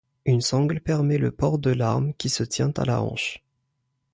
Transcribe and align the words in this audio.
Une 0.25 0.41
sangle 0.41 0.81
permet 0.81 1.19
le 1.19 1.29
port 1.29 1.59
de 1.59 1.69
l'arme 1.69 2.15
qui 2.15 2.29
se 2.29 2.41
tient 2.43 2.73
à 2.75 2.85
la 2.85 3.03
hanche. 3.03 3.43